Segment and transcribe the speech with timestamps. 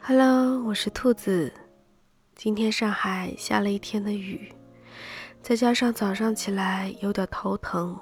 [0.00, 1.52] Hello，我是兔子。
[2.34, 4.50] 今天上海下了一天的雨，
[5.42, 7.94] 再加上早上起来有点头疼，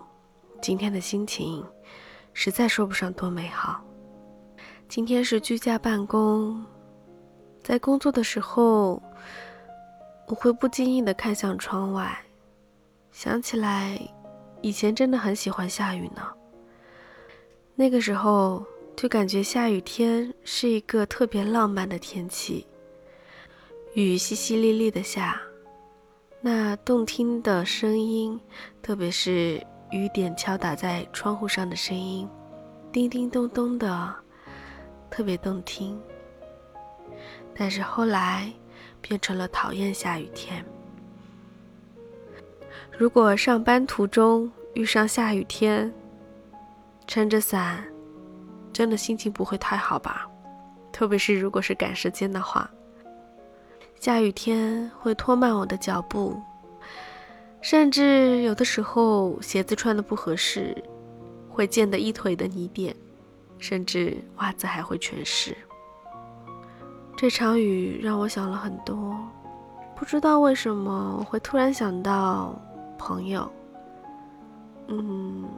[0.62, 1.67] 今天的心情
[2.33, 3.82] 实在说不上多美好。
[4.89, 6.64] 今天是居家办公，
[7.64, 9.03] 在工作的时候，
[10.29, 12.16] 我会不经意的看向窗外，
[13.11, 13.98] 想起来
[14.61, 16.23] 以前真的很喜欢下雨呢。
[17.77, 18.66] 那个时候。
[18.96, 22.67] 就感觉下雨天是一个特别浪漫的天气，
[23.93, 25.39] 雨淅淅沥沥的下，
[26.40, 28.40] 那动听的声音，
[28.81, 32.27] 特别是雨点敲打在窗户上的声音，
[32.91, 34.17] 叮叮咚咚的，
[35.11, 36.00] 特别动听。
[37.55, 38.50] 但是后来
[39.03, 40.64] 变成了讨厌下雨天。
[42.97, 45.92] 如果上班途中遇上下雨天，
[47.06, 47.84] 撑着伞。
[48.73, 50.28] 真的心情不会太好吧，
[50.93, 52.71] 特别是如果是赶时间的话。
[53.98, 56.39] 下雨天会拖慢我的脚步，
[57.63, 60.77] 甚至有的时候鞋子穿的不合适，
[61.48, 62.95] 会溅得一腿的泥点，
[63.59, 65.57] 甚至袜子还会全湿。
[67.17, 69.17] 这场雨让我想了很多，
[69.95, 72.55] 不知道为什么会突然想到
[72.98, 73.51] 朋友。
[74.89, 75.48] 嗯。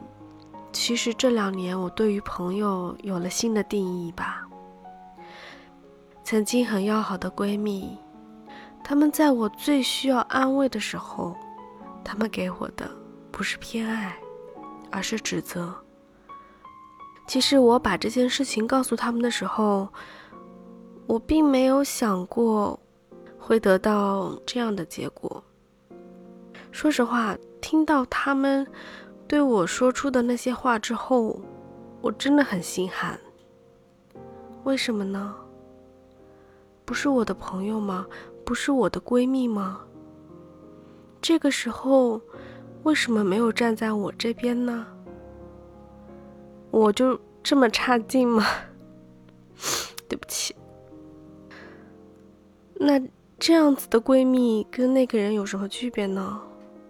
[0.71, 4.47] 其实这两年，我对于朋友有了新的定义吧。
[6.23, 7.97] 曾经很要好的闺蜜，
[8.83, 11.35] 她们在我最需要安慰的时候，
[12.03, 12.89] 她们给我的
[13.31, 14.15] 不是偏爱，
[14.91, 15.73] 而是指责。
[17.27, 19.89] 其实我把这件事情告诉他们的时候，
[21.07, 22.79] 我并没有想过
[23.39, 25.43] 会得到这样的结果。
[26.71, 28.65] 说实话，听到他们。
[29.29, 31.39] 对我说出的那些话之后，
[32.01, 33.17] 我真的很心寒。
[34.63, 35.35] 为什么呢？
[36.83, 38.07] 不是我的朋友吗？
[38.43, 39.81] 不是我的闺蜜吗？
[41.21, 42.19] 这个时候，
[42.81, 44.87] 为什么没有站在我这边呢？
[46.71, 48.43] 我就这么差劲吗？
[50.09, 50.55] 对不起。
[52.73, 52.99] 那
[53.37, 56.41] 这样子的闺蜜跟那个人有什么区别呢？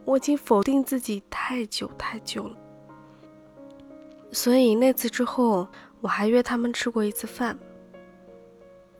[0.09, 2.57] 我已经否定自己太久太久了，
[4.31, 5.67] 所以那次之后，
[6.01, 7.55] 我还约他们吃过一次饭。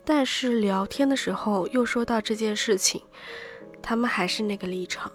[0.05, 3.01] 但是聊天的时候又说到这件事情，
[3.81, 5.11] 他们还是那个立场，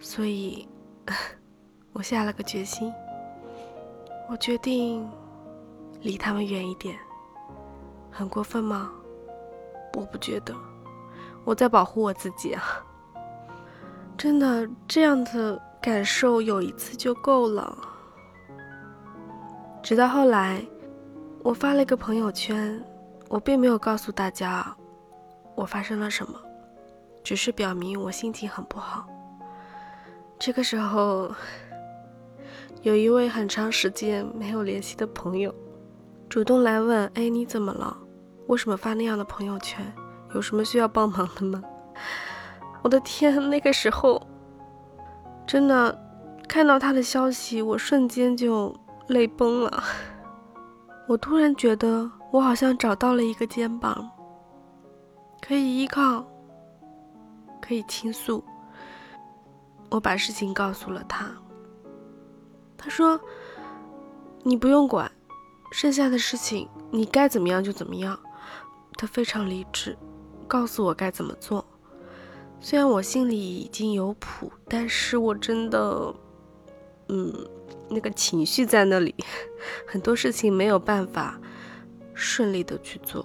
[0.00, 0.66] 所以，
[1.92, 2.90] 我下了个决心，
[4.30, 5.06] 我决定
[6.00, 6.98] 离他们远一点。
[8.10, 8.90] 很过分吗？
[9.92, 10.56] 我不觉得，
[11.44, 12.82] 我在保护我自己啊。
[14.24, 17.76] 真的，这样的感受有一次就够了。
[19.82, 20.64] 直到后来，
[21.42, 22.82] 我发了一个朋友圈，
[23.28, 24.74] 我并没有告诉大家
[25.54, 26.40] 我发生了什么，
[27.22, 29.06] 只是表明我心情很不好。
[30.38, 31.30] 这个时候，
[32.80, 35.54] 有一位很长时间没有联系的朋友，
[36.30, 37.94] 主动来问：“哎，你怎么了？
[38.46, 39.84] 为什么发那样的朋友圈？
[40.34, 41.62] 有什么需要帮忙的吗？”
[42.84, 44.20] 我的天，那个时候
[45.46, 45.98] 真的
[46.46, 48.76] 看到他的消息，我瞬间就
[49.08, 49.82] 泪崩了。
[51.08, 54.06] 我突然觉得我好像找到了一个肩膀，
[55.40, 56.26] 可以依靠，
[57.58, 58.44] 可以倾诉。
[59.90, 61.30] 我把事情告诉了他，
[62.76, 63.18] 他说
[64.44, 65.10] ：“你不用管，
[65.72, 68.18] 剩下的事情你该怎么样就怎么样。”
[68.98, 69.96] 他非常理智，
[70.46, 71.64] 告诉我该怎么做。
[72.66, 76.14] 虽然我心里已经有谱，但是我真的，
[77.10, 77.30] 嗯，
[77.90, 79.14] 那个情绪在那里，
[79.86, 81.38] 很多事情没有办法
[82.14, 83.22] 顺利的去做。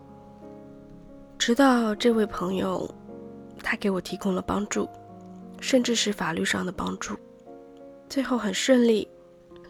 [1.37, 2.93] 直到这位朋友，
[3.63, 4.89] 他给我提供了帮助，
[5.61, 7.15] 甚至是法律上的帮助，
[8.09, 9.07] 最后很顺利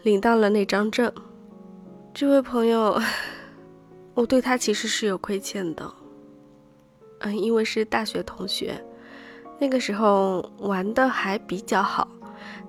[0.01, 1.13] 领到了那张证。
[2.11, 2.99] 这位朋友，
[4.15, 5.93] 我对他其实是有亏欠的，
[7.19, 8.83] 嗯，因为是大学同学。
[9.59, 12.07] 那个时候玩的还比较好，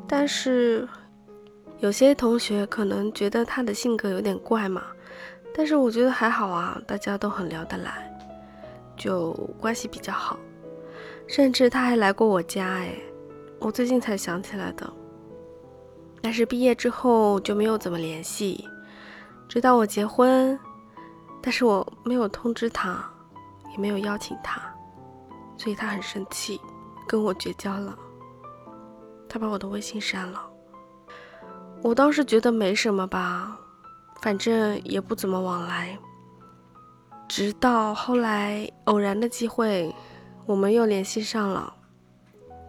[0.08, 0.88] 但是
[1.78, 4.82] 有些同学可能觉得他的性格有点怪嘛，
[5.54, 8.10] 但是我觉得还好啊，大家都很聊得来，
[8.96, 10.36] 就关系比较好，
[11.28, 12.92] 甚至他还来过我家，哎，
[13.60, 14.92] 我最近才想起来的。
[16.20, 18.68] 但是毕业之后就没有怎么联系，
[19.48, 20.58] 直到我结婚，
[21.40, 23.02] 但是我没有通知他，
[23.70, 24.60] 也没有邀请他，
[25.56, 26.60] 所以他很生气。
[27.10, 27.98] 跟我绝交了，
[29.28, 30.48] 他把我的微信删了。
[31.82, 33.58] 我当时觉得没什么吧，
[34.22, 35.98] 反正也不怎么往来。
[37.26, 39.92] 直到后来偶然的机会，
[40.46, 41.74] 我们又联系上了。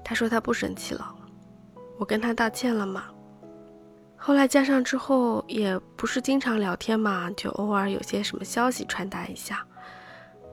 [0.04, 1.16] 他说他不生气了，
[2.00, 3.04] 我跟他道歉了嘛。
[4.18, 9.64] 后来加上之后，也不是经常聊天嘛，就偶尔有些什么消息传达一下。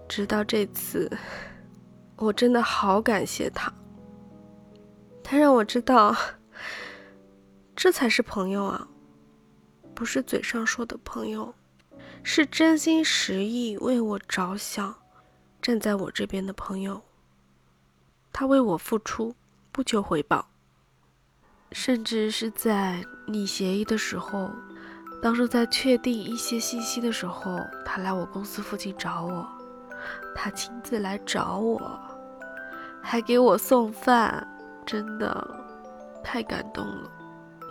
[0.06, 1.11] 直到这次，
[2.19, 3.73] 我真的好感谢他，
[5.23, 6.15] 他让我知道，
[7.76, 8.88] 这才是朋友啊，
[9.94, 11.55] 不是嘴上说的朋友，
[12.25, 14.93] 是真心实意为我着想，
[15.62, 17.00] 站在我这边的朋友。
[18.32, 19.37] 他为我付出，
[19.70, 20.49] 不求回报。
[21.70, 24.50] 甚至是在拟协议的时候，
[25.23, 29.47] 当时在确定一些信息的时候，他来我公司附近找我，
[30.35, 32.00] 他亲自来找我，
[33.03, 34.47] 还给我送饭，
[34.87, 35.49] 真的
[36.23, 37.11] 太感动了。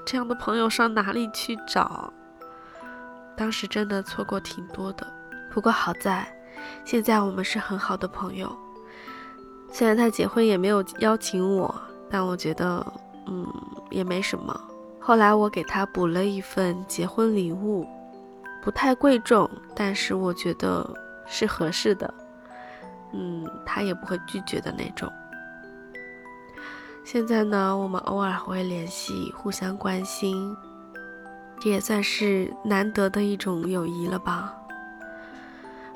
[0.05, 2.11] 这样的朋友上哪里去找？
[3.35, 5.05] 当时真的错过挺多的，
[5.51, 6.27] 不过好在
[6.83, 8.51] 现在我们是很好的朋友。
[9.71, 11.73] 虽然他结婚也没有邀请我，
[12.09, 12.85] 但我觉得。
[13.29, 13.45] 嗯，
[13.89, 14.57] 也没什么。
[15.01, 17.85] 后来我给他补了一份结婚礼物，
[18.63, 20.89] 不太贵重，但是我觉得
[21.25, 22.13] 是合适的。
[23.17, 25.11] 嗯，他也不会拒绝的那种。
[27.03, 30.55] 现在呢，我们偶尔还会联系，互相关心，
[31.59, 34.53] 这也算是难得的一种友谊了吧。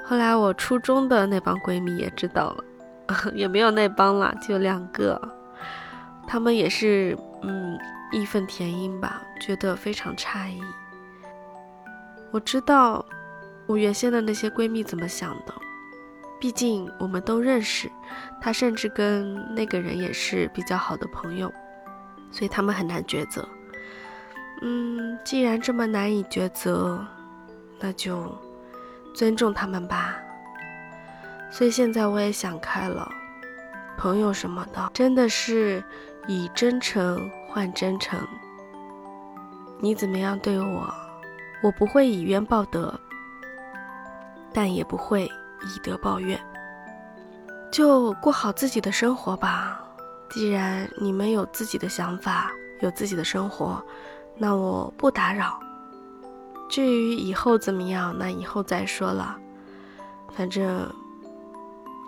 [0.04, 2.64] 后来我初中的那帮闺蜜也知道了，
[3.36, 5.22] 也没有那帮了，就两个。
[6.28, 7.78] 他们也是，嗯，
[8.12, 10.62] 义愤填膺吧，觉得非常诧异。
[12.32, 13.06] 我知道
[13.68, 15.54] 我原先的那些闺蜜怎么想的，
[16.42, 17.90] 毕竟我们都认识，
[18.42, 21.50] 他甚至跟那个人也是比较好的朋友，
[22.32, 23.48] 所以他们很难抉择。
[24.62, 27.06] 嗯，既然这么难以抉择，
[27.80, 28.38] 那就
[29.14, 30.18] 尊重他们吧。
[31.50, 33.10] 所以现在我也想开了，
[33.98, 35.82] 朋友什么的，真的是。
[36.28, 38.20] 以真诚换真诚，
[39.80, 40.88] 你怎么样对我，
[41.64, 42.94] 我不会以冤报德，
[44.54, 45.28] 但也不会
[45.64, 46.40] 以德报怨，
[47.72, 49.84] 就过好自己的生活吧。
[50.30, 53.84] 既然你们有自己的想法，有自己的生活，
[54.38, 55.60] 那我不打扰。
[56.70, 59.38] 至于以后怎么样，那以后再说了。
[60.34, 60.90] 反正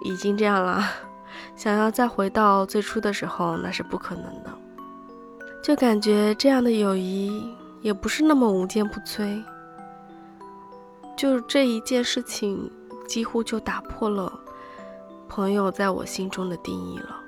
[0.04, 0.84] 已经这样了。
[1.56, 4.50] 想要再回到最初的时候，那是不可能的。
[5.62, 9.44] 就感觉这样的友谊也不是那么无坚不摧。
[11.18, 12.72] 就这一件事情，
[13.14, 14.40] 几乎就打破了
[15.30, 17.20] 朋友在我心中的定义了。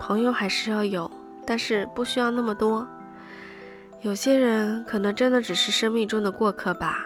[0.00, 1.10] 朋友还是要有，
[1.46, 2.88] 但是不需要那么多。
[4.00, 7.04] 有些人可能真的只是生命中的过客吧。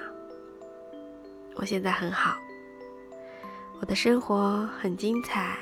[1.57, 2.37] 我现在很好。
[3.81, 5.57] 我的生活很精彩，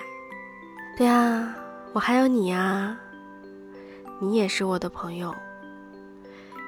[0.99, 1.57] 对啊，
[1.95, 2.95] 我还有你啊，
[4.21, 5.35] 你也是我的朋友，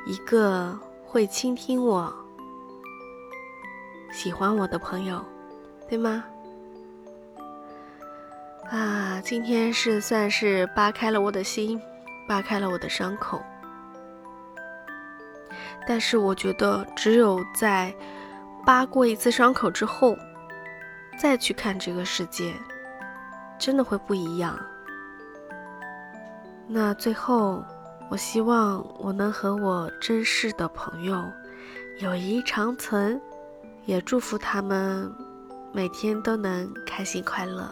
[0.07, 0.75] 一个
[1.05, 2.11] 会倾听我、
[4.19, 5.25] 喜欢我的朋友，
[5.89, 6.25] 对吗？
[8.69, 11.81] 啊，今天是算是扒开了我的心，
[12.27, 13.41] 扒开了我的伤口，
[15.87, 17.95] 但是我觉得，只有在
[18.67, 20.19] 扒过一次伤口之后。
[21.17, 22.55] 再去看这个世界，
[23.57, 24.59] 真的会不一样。
[26.67, 27.65] 那最后，
[28.09, 31.25] 我希望我能和我珍视的朋友
[31.99, 33.21] 友谊长存，
[33.89, 35.11] 也祝福他们
[35.73, 37.67] 每天都能开心快乐。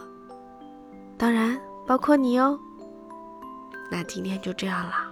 [1.15, 1.55] 当然，
[1.85, 2.59] 包括你哦。
[3.91, 5.11] 那今天就这样啦，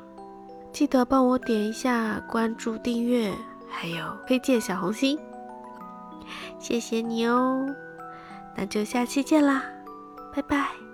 [0.74, 3.32] 记得帮我点一下关注、订阅，
[3.70, 5.20] 还有推荐小红心，
[6.58, 7.64] 谢谢你哦。
[8.58, 9.64] 那就下期见啦，
[10.34, 10.85] 拜拜。